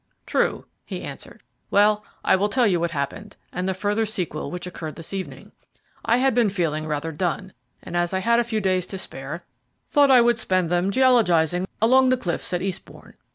[0.25, 1.43] "True," he answered.
[1.69, 5.51] "Well, I will tell you what happened, and the further sequel which occurred this evening.
[6.03, 9.45] I had been feeling rather done, and as I had a few days to spare,
[9.91, 13.13] thought I would spend them geologizing along the cliffs at Eastbourne.